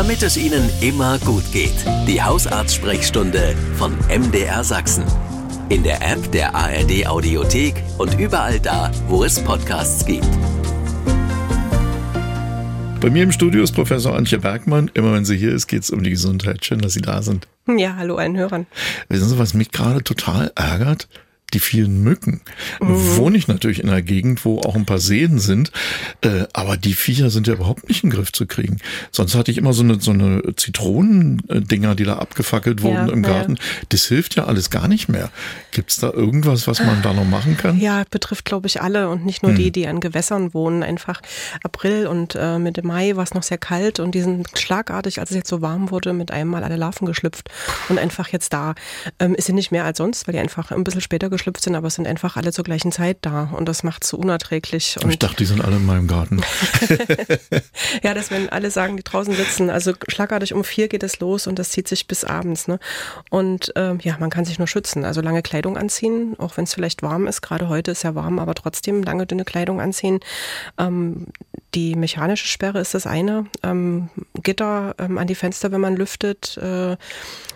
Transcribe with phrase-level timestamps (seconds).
[0.00, 1.74] damit es Ihnen immer gut geht.
[2.08, 5.04] Die Hausarzt-Sprechstunde von MDR Sachsen.
[5.68, 10.26] In der App der ARD Audiothek und überall da, wo es Podcasts gibt.
[13.02, 14.90] Bei mir im Studio ist Professor Antje Bergmann.
[14.94, 16.64] Immer wenn sie hier ist, geht es um die Gesundheit.
[16.64, 17.46] Schön, dass Sie da sind.
[17.68, 18.66] Ja, hallo allen Hörern.
[19.10, 21.08] Wissen Sie, was mich gerade total ärgert?
[21.54, 22.40] Die vielen Mücken.
[22.80, 23.16] Mhm.
[23.16, 25.72] Wohne ich natürlich in einer Gegend, wo auch ein paar Seen sind,
[26.22, 28.78] äh, aber die Viecher sind ja überhaupt nicht in den Griff zu kriegen.
[29.10, 33.22] Sonst hatte ich immer so eine, so eine Zitronendinger, die da abgefackelt wurden ja, im
[33.22, 33.56] Garten.
[33.56, 33.62] Ja.
[33.90, 35.30] Das hilft ja alles gar nicht mehr.
[35.72, 37.78] Gibt es da irgendwas, was man da noch machen kann?
[37.78, 39.58] Ja, betrifft, glaube ich, alle und nicht nur hm.
[39.58, 40.82] die, die an Gewässern wohnen.
[40.82, 41.20] Einfach
[41.62, 45.30] April und äh, Mitte Mai war es noch sehr kalt und die sind schlagartig, als
[45.30, 47.50] es jetzt so warm wurde, mit einem Mal alle Larven geschlüpft
[47.88, 48.74] und einfach jetzt da.
[49.18, 51.74] Ähm, ist sie nicht mehr als sonst, weil die einfach ein bisschen später geschlüpft sind,
[51.74, 54.96] aber es sind einfach alle zur gleichen Zeit da und das macht es so unerträglich.
[55.02, 56.40] Und ich dachte, die sind alle in meinem Garten.
[58.02, 61.46] ja, dass wenn alle sagen, die draußen sitzen, also schlagartig um vier geht es los
[61.46, 62.68] und das zieht sich bis abends.
[62.68, 62.78] Ne?
[63.30, 65.04] Und ähm, ja, man kann sich nur schützen.
[65.04, 67.42] Also lange Kleidung anziehen, auch wenn es vielleicht warm ist.
[67.42, 70.20] Gerade heute ist ja warm, aber trotzdem lange dünne Kleidung anziehen.
[70.78, 71.26] Ähm,
[71.74, 73.46] die mechanische Sperre ist das eine.
[73.62, 74.08] Ähm,
[74.42, 76.58] Gitter ähm, an die Fenster, wenn man lüftet.
[76.58, 76.96] Äh,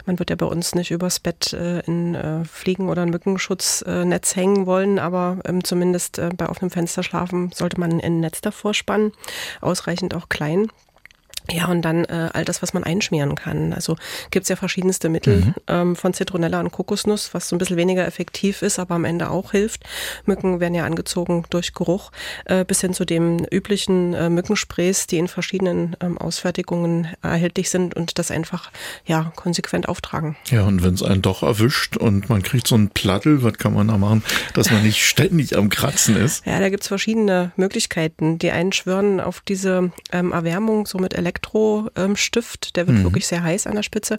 [0.06, 3.02] man wird ja bei uns nicht übers Bett äh, in äh, Fliegen- oder
[3.83, 8.20] ein Mückenschutznetz hängen wollen, aber ähm, zumindest äh, bei offenem Fenster schlafen sollte man ein
[8.20, 9.12] Netz davor spannen,
[9.61, 10.69] ausreichend auch klein.
[11.50, 13.75] Ja, und dann äh, all das, was man einschmieren kann.
[13.75, 13.97] Also
[14.31, 15.55] gibt's ja verschiedenste Mittel mhm.
[15.69, 19.28] ähm, von Zitronella und Kokosnuss, was so ein bisschen weniger effektiv ist, aber am Ende
[19.28, 19.84] auch hilft.
[20.25, 22.12] Mücken werden ja angezogen durch Geruch,
[22.47, 27.95] äh, bis hin zu den üblichen äh, Mückensprays, die in verschiedenen ähm, Ausfertigungen erhältlich sind
[27.95, 28.70] und das einfach
[29.05, 30.37] ja konsequent auftragen.
[30.47, 33.75] Ja, und wenn es einen doch erwischt und man kriegt so ein Plattel, was kann
[33.75, 36.47] man da machen, dass man nicht ständig am Kratzen ist?
[36.47, 38.39] Ja, da gibt's verschiedene Möglichkeiten.
[38.39, 43.04] Die einen schwören auf diese ähm, Erwärmung so mit Elektro Elektrostift, der wird mhm.
[43.04, 44.18] wirklich sehr heiß an der Spitze.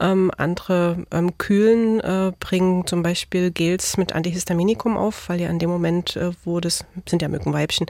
[0.00, 5.58] Ähm, andere ähm, kühlen, äh, bringen zum Beispiel Gels mit Antihistaminikum auf, weil ja in
[5.58, 7.86] dem Moment, äh, wo das, sind ja Mückenweibchen,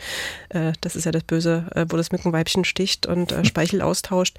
[0.51, 4.39] äh, das ist ja das Böse, äh, wo das Mückenweibchen sticht und äh, Speichel austauscht,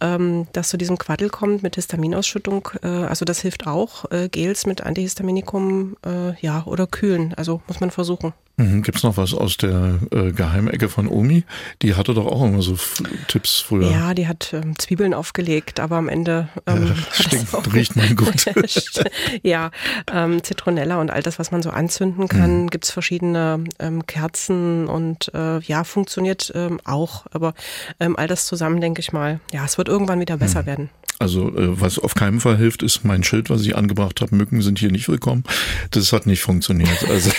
[0.00, 2.68] ähm, dass zu diesem Quaddel kommt mit Histaminausschüttung.
[2.82, 4.04] Äh, also das hilft auch.
[4.30, 5.96] Gels mit Antihistaminikum,
[6.40, 7.34] ja, oder kühlen.
[7.36, 8.32] Also muss man versuchen.
[8.58, 8.82] Mhm.
[8.82, 11.44] Gibt es noch was aus der äh, Geheimecke von Omi?
[11.82, 13.90] Die hatte doch auch immer so F Tipps früher.
[13.90, 18.46] Ja, die hat ähm, Zwiebeln aufgelegt, aber am Ende ähm, ja, stinkt, riecht man gut.
[19.42, 19.70] ja,
[20.10, 22.70] ähm, Zitronella und all das, was man so anzünden kann, mhm.
[22.70, 27.26] gibt es verschiedene ähm, Kerzen und äh, ja, funktioniert ähm, auch.
[27.32, 27.52] Aber
[28.00, 30.66] ähm, all das zusammen, denke ich mal, ja, es wird irgendwann wieder besser mhm.
[30.66, 30.90] werden.
[31.18, 34.34] Also äh, was auf keinen Fall hilft, ist mein Schild, was ich angebracht habe.
[34.34, 35.44] Mücken sind hier nicht willkommen.
[35.90, 37.08] Das hat nicht funktioniert.
[37.08, 37.30] Also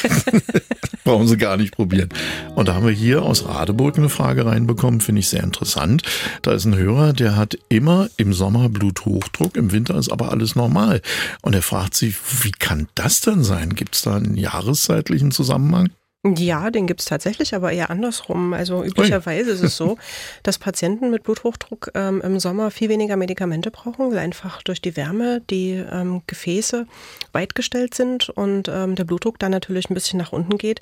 [1.07, 2.09] brauchen Sie gar nicht probieren.
[2.55, 6.03] Und da haben wir hier aus Radeburg eine Frage reinbekommen, finde ich sehr interessant.
[6.41, 10.57] Da ist ein Hörer, der hat immer im Sommer Bluthochdruck, im Winter ist aber alles
[10.57, 11.01] normal.
[11.41, 13.73] Und er fragt sich, wie kann das denn sein?
[13.73, 15.91] Gibt es da einen jahreszeitlichen Zusammenhang?
[16.25, 18.53] Ja, den gibt es tatsächlich, aber eher andersrum.
[18.53, 19.97] Also üblicherweise ist es so,
[20.43, 24.97] dass Patienten mit Bluthochdruck ähm, im Sommer viel weniger Medikamente brauchen, weil einfach durch die
[24.97, 26.87] Wärme die ähm, Gefäße
[27.33, 30.81] weitgestellt sind und ähm, der Blutdruck dann natürlich ein bisschen nach unten geht.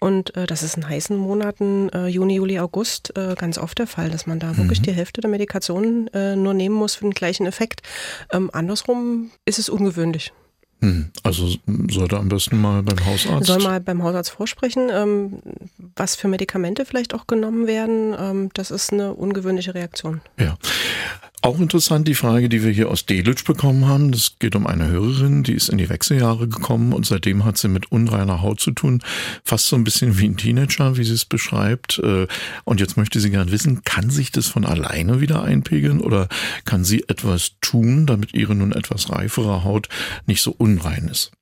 [0.00, 3.86] Und äh, das ist in heißen Monaten, äh, Juni, Juli, August, äh, ganz oft der
[3.86, 4.56] Fall, dass man da mhm.
[4.58, 7.82] wirklich die Hälfte der Medikation äh, nur nehmen muss für den gleichen Effekt.
[8.32, 10.32] Ähm, andersrum ist es ungewöhnlich.
[10.80, 11.54] Hm, also
[11.90, 13.46] sollte am besten mal beim Hausarzt.
[13.46, 15.38] Soll mal beim Hausarzt vorsprechen, ähm,
[15.94, 18.14] was für Medikamente vielleicht auch genommen werden.
[18.18, 20.22] Ähm, das ist eine ungewöhnliche Reaktion.
[20.38, 20.56] Ja.
[21.42, 24.12] Auch interessant die Frage, die wir hier aus Delitzsch bekommen haben.
[24.12, 27.68] Das geht um eine Hörerin, die ist in die Wechseljahre gekommen und seitdem hat sie
[27.68, 29.02] mit unreiner Haut zu tun.
[29.42, 31.98] Fast so ein bisschen wie ein Teenager, wie sie es beschreibt.
[32.00, 32.26] Äh,
[32.64, 36.28] und jetzt möchte sie gern wissen, kann sich das von alleine wieder einpegeln oder
[36.66, 39.88] kann sie etwas tun, damit ihre nun etwas reifere Haut
[40.26, 41.32] nicht so unrein ist?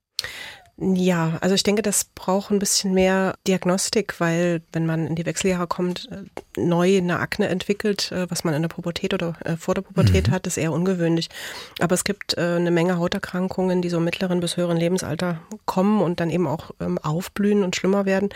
[0.81, 5.27] Ja, also ich denke, das braucht ein bisschen mehr Diagnostik, weil wenn man in die
[5.27, 6.22] Wechseljahre kommt, äh,
[6.61, 10.28] neu eine Akne entwickelt, äh, was man in der Pubertät oder äh, vor der Pubertät
[10.28, 10.30] mhm.
[10.30, 11.30] hat, ist eher ungewöhnlich.
[11.80, 16.21] Aber es gibt eine Menge Hauterkrankungen, die so im mittleren bis höheren Lebensalter kommen und
[16.21, 18.28] dann eben auch ähm, aufblühen und schlimmer werden.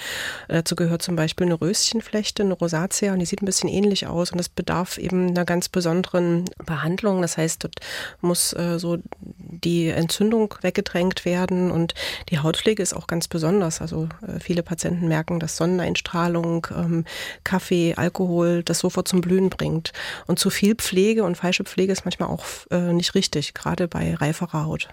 [0.48, 4.32] Dazu gehört zum Beispiel eine Röschenflechte, eine Rosatia, und die sieht ein bisschen ähnlich aus
[4.32, 7.22] und das bedarf eben einer ganz besonderen Behandlung.
[7.22, 7.76] Das heißt, dort
[8.20, 11.94] muss so die Entzündung weggedrängt werden und
[12.31, 13.80] die Hautpflege ist auch ganz besonders.
[13.80, 17.04] Also äh, viele Patienten merken, dass Sonneneinstrahlung, ähm,
[17.44, 19.92] Kaffee, Alkohol das sofort zum Blühen bringt.
[20.26, 24.14] Und zu viel Pflege und falsche Pflege ist manchmal auch äh, nicht richtig, gerade bei
[24.14, 24.88] reiferer Haut.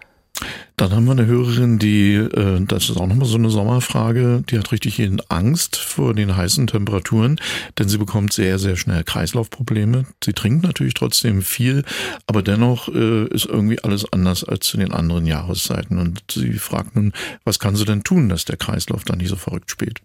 [0.78, 4.58] Dann haben wir eine Hörerin, die, äh, das ist auch nochmal so eine Sommerfrage, die
[4.58, 7.40] hat richtig Angst vor den heißen Temperaturen,
[7.78, 10.06] denn sie bekommt sehr, sehr schnell Kreislaufprobleme.
[10.24, 11.84] Sie trinkt natürlich trotzdem viel,
[12.28, 15.98] aber dennoch äh, ist irgendwie alles anders als zu den anderen Jahreszeiten.
[15.98, 17.14] Und sie fragt nun,
[17.44, 20.02] was kann sie denn tun, dass der Kreislauf dann nicht so verrückt spielt?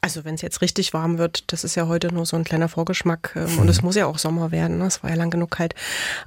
[0.00, 2.68] Also wenn es jetzt richtig warm wird, das ist ja heute nur so ein kleiner
[2.68, 4.86] Vorgeschmack ähm, und es muss ja auch Sommer werden, ne?
[4.86, 5.74] es war ja lang genug kalt.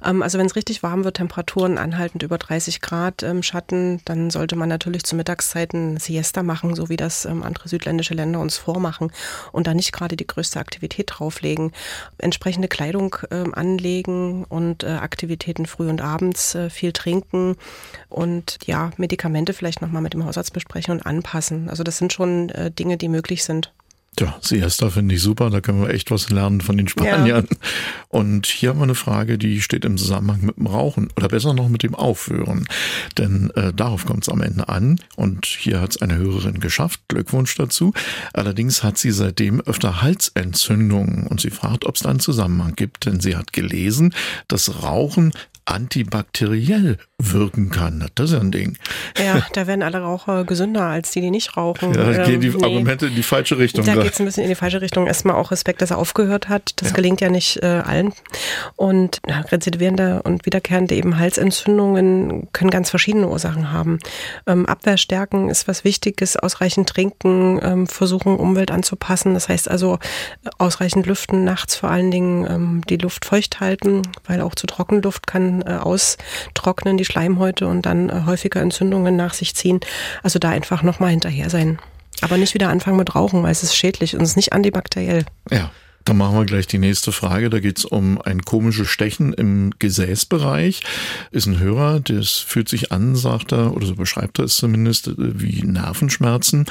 [0.04, 4.30] Ähm, also wenn es richtig warm wird, Temperaturen anhaltend über 30 Grad im Schatten, dann
[4.30, 8.56] sollte man natürlich zu Mittagszeiten Siesta machen, so wie das ähm, andere südländische Länder uns
[8.56, 9.12] vormachen
[9.52, 11.72] und da nicht gerade die größte Aktivität drauflegen.
[12.18, 17.56] Entsprechende Kleidung ähm, anlegen und äh, Aktivitäten früh und abends äh, viel trinken
[18.08, 21.68] und ja, Medikamente vielleicht nochmal mit dem Hausarzt besprechen und anpassen.
[21.68, 23.72] Also das sind schon äh, Dinge, die möglich möglich sind.
[24.18, 27.46] Ja, Siesta finde ich super, da können wir echt was lernen von den Spaniern.
[27.48, 27.56] Ja.
[28.08, 31.54] Und hier haben wir eine Frage, die steht im Zusammenhang mit dem Rauchen oder besser
[31.54, 32.66] noch mit dem Aufhören.
[33.16, 34.98] Denn äh, darauf kommt es am Ende an.
[35.14, 37.92] Und hier hat es eine Hörerin geschafft, Glückwunsch dazu.
[38.32, 43.06] Allerdings hat sie seitdem öfter Halsentzündungen und sie fragt, ob es da einen Zusammenhang gibt,
[43.06, 44.14] denn sie hat gelesen,
[44.48, 45.32] dass Rauchen
[45.64, 48.08] antibakteriell wirken kann.
[48.14, 48.78] Das ist ja ein Ding.
[49.18, 51.92] Ja, da werden alle Raucher gesünder als die, die nicht rauchen.
[51.92, 52.64] Ja, da gehen die ähm, nee.
[52.64, 53.84] Argumente in die falsche Richtung.
[53.84, 55.08] Da geht es ein bisschen in die falsche Richtung.
[55.08, 56.72] Erstmal auch Respekt, dass er aufgehört hat.
[56.76, 56.94] Das ja.
[56.94, 58.12] gelingt ja nicht äh, allen.
[58.76, 63.98] Und ja, rezidivierende und wiederkehrende eben Halsentzündungen können ganz verschiedene Ursachen haben.
[64.46, 69.34] Ähm, Abwehrstärken ist was Wichtiges, ausreichend trinken, ähm, versuchen Umwelt anzupassen.
[69.34, 69.98] Das heißt also
[70.44, 74.68] äh, ausreichend lüften, nachts vor allen Dingen ähm, die Luft feucht halten, weil auch zu
[74.68, 79.80] Trockenluft kann äh, austrocknen, die Schleimhäute und dann äh, häufiger Entzündungen nach sich ziehen.
[80.22, 81.78] Also da einfach nochmal hinterher sein.
[82.20, 85.24] Aber nicht wieder anfangen mit Rauchen, weil es ist schädlich und es ist nicht antibakteriell.
[85.50, 85.70] Ja.
[86.08, 87.50] Dann machen wir gleich die nächste Frage.
[87.50, 90.80] Da geht es um ein komisches Stechen im Gesäßbereich.
[91.32, 95.10] Ist ein Hörer, das fühlt sich an, sagt er, oder so beschreibt er es zumindest,
[95.18, 96.64] wie Nervenschmerzen.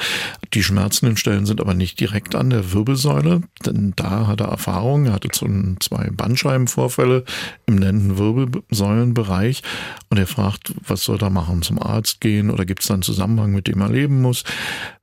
[0.54, 5.06] Die schmerzenden Stellen sind aber nicht direkt an der Wirbelsäule, denn da hat er Erfahrung.
[5.06, 7.22] Er hatte zwei Bandscheibenvorfälle
[7.66, 9.62] im Lendenwirbelsäulenbereich
[10.10, 11.62] und er fragt, was soll er machen?
[11.62, 14.42] Zum Arzt gehen oder gibt es da einen Zusammenhang, mit dem er leben muss?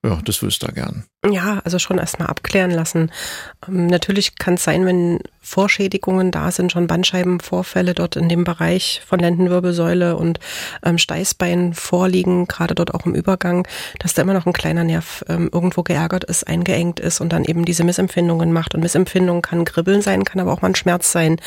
[0.04, 1.06] Ja, das wüsste er gern.
[1.32, 3.12] Ja, also schon erstmal abklären lassen.
[3.68, 3.88] Ähm,
[4.26, 9.20] natürlich kann es sein, wenn Vorschädigungen da sind, schon Bandscheibenvorfälle dort in dem Bereich von
[9.20, 10.40] Lendenwirbelsäule und
[10.84, 13.68] ähm, Steißbein vorliegen, gerade dort auch im Übergang,
[14.00, 17.46] dass da immer noch ein kleiner Nerv ähm, irgendwo geärgert ist, eingeengt ist und dann
[17.46, 18.74] eben diese Missempfindungen macht.
[18.74, 21.38] Und Missempfindung kann Kribbeln sein, kann aber auch mal ein Schmerz sein.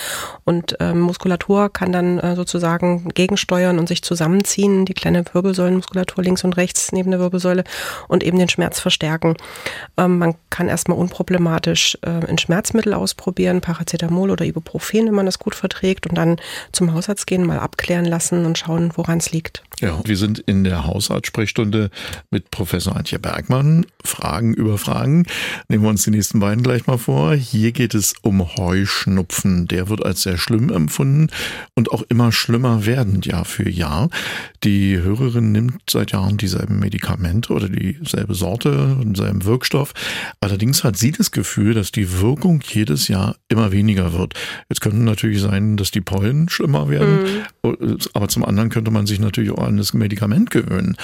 [0.45, 6.45] Und ähm, Muskulatur kann dann äh, sozusagen gegensteuern und sich zusammenziehen, die kleine Wirbelsäulenmuskulatur links
[6.45, 7.65] und rechts neben der Wirbelsäule
[8.07, 9.35] und eben den Schmerz verstärken.
[9.97, 13.61] Ähm, man kann erstmal unproblematisch äh, ein Schmerzmittel ausprobieren,
[13.95, 16.37] oder Ibuprofen, wenn man das gut verträgt und dann
[16.73, 19.63] zum Hausarzt gehen, mal abklären lassen und schauen, woran es liegt.
[19.81, 21.91] Ja, wir sind in der Hausarztsprechstunde
[22.31, 23.87] mit Professor Antje Bergmann.
[24.05, 25.27] Fragen über Fragen.
[25.69, 27.35] Nehmen wir uns die nächsten beiden gleich mal vor.
[27.35, 29.69] Hier geht es um Heuschnupfen.
[29.69, 31.29] Der wird als sehr schlimm empfunden
[31.75, 34.11] und auch immer schlimmer werdend Jahr für Jahr.
[34.65, 39.95] Die Hörerin nimmt seit Jahren dieselben Medikamente oder dieselbe Sorte, denselben Wirkstoff.
[40.41, 44.35] Allerdings hat sie das Gefühl, dass die Wirkung jedes Jahr immer weniger wird.
[44.69, 47.29] Jetzt könnte natürlich sein, dass die Pollen schlimmer werden, mhm.
[48.15, 50.97] Aber zum anderen könnte man sich natürlich auch an das Medikament gewöhnen.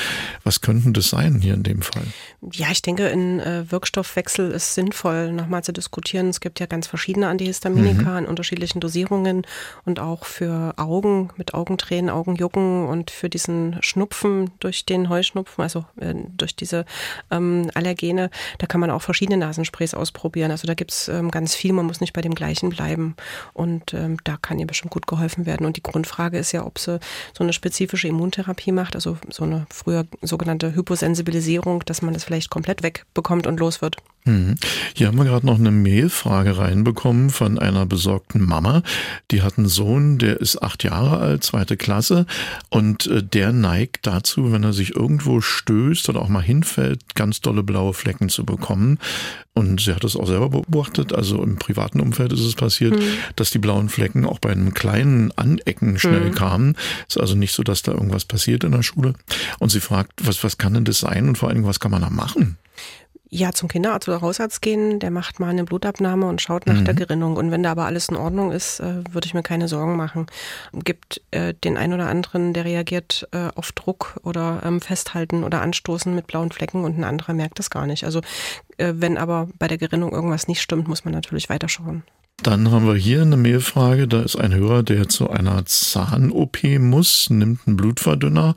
[0.43, 2.05] Was könnten das sein hier in dem Fall?
[2.52, 6.28] Ja, ich denke, in äh, Wirkstoffwechsel ist sinnvoll, nochmal zu diskutieren.
[6.28, 8.19] Es gibt ja ganz verschiedene Antihistaminika mhm.
[8.19, 9.43] in unterschiedlichen Dosierungen
[9.84, 15.84] und auch für Augen mit Augentränen, Augenjucken und für diesen Schnupfen durch den Heuschnupfen, also
[16.00, 16.84] äh, durch diese
[17.31, 20.50] ähm, Allergene, da kann man auch verschiedene Nasensprays ausprobieren.
[20.50, 23.17] Also da gibt es ähm, ganz viel, man muss nicht bei dem gleichen bleiben.
[23.53, 25.67] Und ähm, da kann ihr bestimmt gut geholfen werden.
[25.67, 26.99] Und die Grundfrage ist ja, ob sie
[27.37, 32.51] so eine spezifische Immuntherapie macht, also so eine früher sogenannte Hyposensibilisierung, dass man das vielleicht
[32.51, 33.96] komplett wegbekommt und los wird.
[34.26, 34.54] Mhm.
[34.94, 38.82] Hier haben wir gerade noch eine Mailfrage reinbekommen von einer besorgten Mama.
[39.31, 42.24] Die hat einen Sohn, der ist acht Jahre alt, zweite Klasse,
[42.70, 47.43] und äh, der neigt dazu, wenn er sich irgendwo stößt oder auch mal hinfällt, ganz
[47.43, 48.98] dolle blaue Flecken zu bekommen.
[49.52, 53.04] Und sie hat das auch selber beobachtet, also im privaten Umfeld ist es passiert, mhm.
[53.36, 56.34] dass die blauen Flecken auch bei einem kleinen Anecken schnell mhm.
[56.34, 56.76] kamen.
[57.06, 59.12] Ist also nicht so, dass da irgendwas passiert in der Schule.
[59.58, 61.90] Und sie fragt, was, was kann denn das sein und vor allen Dingen, was kann
[61.90, 62.56] man da machen?
[63.31, 66.84] Ja, zum Kinderarzt oder Hausarzt gehen, der macht mal eine Blutabnahme und schaut nach mhm.
[66.84, 67.36] der Gerinnung.
[67.36, 70.26] Und wenn da aber alles in Ordnung ist, äh, würde ich mir keine Sorgen machen.
[70.72, 75.62] Gibt äh, den einen oder anderen, der reagiert äh, auf Druck oder ähm, Festhalten oder
[75.62, 78.04] Anstoßen mit blauen Flecken und ein anderer merkt das gar nicht.
[78.04, 78.20] Also
[78.76, 82.04] äh, wenn aber bei der Gerinnung irgendwas nicht stimmt, muss man natürlich weiterschauen.
[82.43, 84.06] Dann haben wir hier eine Mailfrage.
[84.06, 88.54] Da ist ein Hörer, der zu einer Zahn-OP muss, nimmt einen Blutverdünner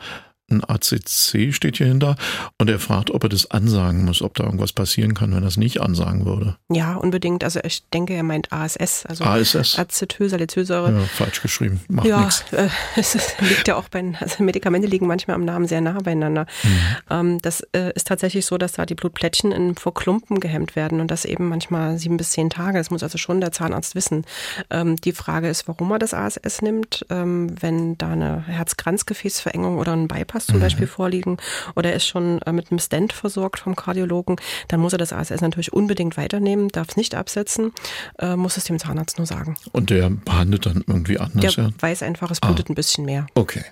[0.50, 2.16] ein ACC steht hier hinter
[2.58, 5.48] und er fragt, ob er das ansagen muss, ob da irgendwas passieren kann, wenn er
[5.48, 6.56] es nicht ansagen würde.
[6.72, 7.44] Ja, unbedingt.
[7.44, 9.78] Also ich denke, er meint ASS, also ASS.
[9.78, 10.94] Acetylsalicylsäure.
[10.94, 11.82] Ja, falsch geschrieben.
[11.90, 12.46] Macht ja, nichts.
[12.54, 16.46] äh, es liegt ja auch bei, also Medikamente liegen manchmal am Namen sehr nah beieinander.
[16.64, 16.80] Mhm.
[17.10, 21.02] Ähm, das äh, ist tatsächlich so, dass da die Blutplättchen in vor Klumpen gehemmt werden
[21.02, 22.78] und das eben manchmal sieben bis zehn Tage.
[22.78, 24.24] Das muss also schon der Zahnarzt wissen.
[24.70, 29.92] Ähm, die Frage ist, warum er das ASS nimmt, ähm, wenn da eine Herz-Kranzgefäßverengung oder
[29.92, 30.62] ein Bypass zum mhm.
[30.62, 31.38] Beispiel vorliegen
[31.76, 35.42] oder ist schon äh, mit einem Stent versorgt vom Kardiologen, dann muss er das ASS
[35.42, 37.74] natürlich unbedingt weiternehmen, darf es nicht absetzen,
[38.20, 39.56] äh, muss es dem Zahnarzt nur sagen.
[39.72, 41.56] Und der behandelt dann irgendwie anders?
[41.56, 41.70] Der ja?
[41.80, 42.72] weiß einfach, es blutet ah.
[42.72, 43.28] ein bisschen mehr.
[43.36, 43.64] Okay.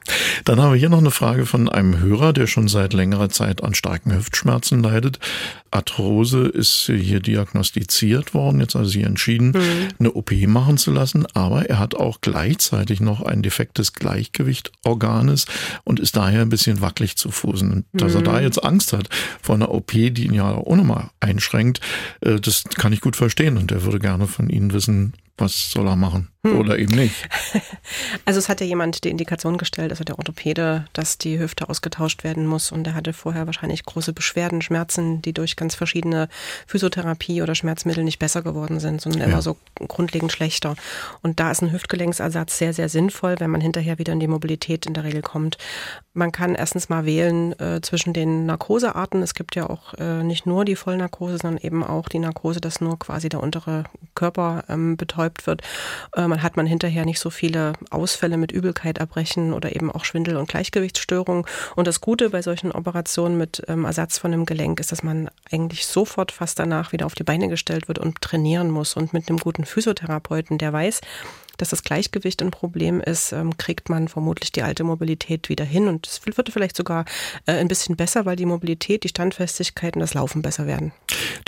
[0.43, 3.63] Dann haben wir hier noch eine Frage von einem Hörer, der schon seit längerer Zeit
[3.63, 5.19] an starken Hüftschmerzen leidet.
[5.71, 9.87] Arthrose ist hier diagnostiziert worden, jetzt also hier entschieden, mhm.
[9.99, 15.45] eine OP machen zu lassen, aber er hat auch gleichzeitig noch ein defektes Gleichgewichtorganes
[15.83, 17.69] und ist daher ein bisschen wackelig zu Fußen.
[17.71, 18.19] Und dass mhm.
[18.19, 19.09] er da jetzt Angst hat
[19.41, 21.81] vor einer OP, die ihn ja auch nochmal einschränkt,
[22.21, 25.87] äh, das kann ich gut verstehen und er würde gerne von Ihnen wissen, was soll
[25.87, 26.29] er machen?
[26.45, 26.59] Hm.
[26.59, 27.15] Oder eben nicht.
[28.25, 32.23] Also es hat ja jemand die Indikation gestellt, also der Orthopäde, dass die Hüfte ausgetauscht
[32.23, 36.27] werden muss und er hatte vorher wahrscheinlich große Beschwerden, Schmerzen, die durch ganz verschiedene
[36.65, 39.27] Physiotherapie oder Schmerzmittel nicht besser geworden sind, sondern ja.
[39.27, 40.75] immer so grundlegend schlechter.
[41.21, 44.85] Und da ist ein Hüftgelenksersatz sehr, sehr sinnvoll, wenn man hinterher wieder in die Mobilität
[44.85, 45.57] in der Regel kommt.
[46.13, 49.21] Man kann erstens mal wählen äh, zwischen den Narkosearten.
[49.21, 52.81] Es gibt ja auch äh, nicht nur die Vollnarkose, sondern eben auch die Narkose, dass
[52.81, 53.83] nur quasi der untere
[54.15, 55.61] Körper ähm, betäubt wird.
[56.15, 60.03] Äh, man hat man hinterher nicht so viele Ausfälle mit Übelkeit, Erbrechen oder eben auch
[60.03, 61.45] Schwindel und Gleichgewichtsstörungen.
[61.77, 65.29] Und das Gute bei solchen Operationen mit ähm, Ersatz von einem Gelenk ist, dass man
[65.49, 68.97] eigentlich sofort fast danach wieder auf die Beine gestellt wird und trainieren muss.
[68.97, 70.99] Und mit einem guten Physiotherapeuten, der weiß,
[71.57, 75.87] dass das Gleichgewicht ein Problem ist, ähm, kriegt man vermutlich die alte Mobilität wieder hin.
[75.87, 77.05] Und es wird vielleicht sogar
[77.45, 80.91] äh, ein bisschen besser, weil die Mobilität, die Standfestigkeit und das Laufen besser werden.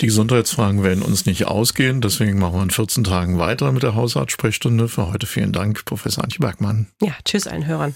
[0.00, 2.00] Die Gesundheitsfragen werden uns nicht ausgehen.
[2.00, 4.88] Deswegen machen wir in 14 Tagen weiter mit der Hausarztsprechstunde.
[4.88, 6.86] Für heute vielen Dank, Professor Antje Bergmann.
[7.02, 7.94] Ja, tschüss allen Hörern.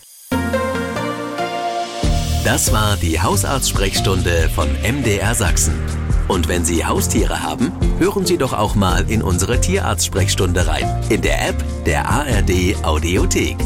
[2.44, 6.01] Das war die Hausarztsprechstunde von MDR Sachsen.
[6.28, 11.02] Und wenn Sie Haustiere haben, hören Sie doch auch mal in unsere Tierarzt-Sprechstunde rein.
[11.08, 13.56] In der App der ARD Audiothek.